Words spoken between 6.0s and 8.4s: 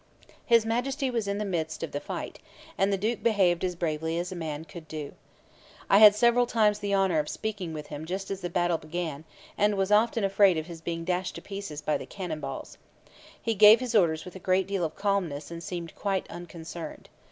several times the honour of speaking with him just